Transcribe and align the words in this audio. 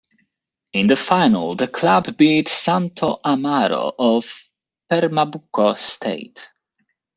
In 0.73 0.87
the 0.87 0.95
final, 0.95 1.53
the 1.53 1.67
club 1.67 2.17
beat 2.17 2.47
Santo 2.47 3.19
Amaro 3.23 3.93
of 3.99 4.49
Pernambuco 4.89 5.75
state. 5.77 6.39